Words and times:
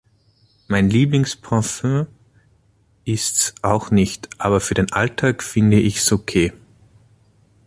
Mein 0.67 0.89
Lieblingsparfüm 0.89 2.07
ist’s 3.05 3.53
auch 3.61 3.91
nicht, 3.91 4.29
aber 4.39 4.59
für 4.59 4.73
den 4.73 4.91
Alltag 4.91 5.43
finde 5.43 5.79
ich’s 5.79 6.11
okay. 6.11 6.53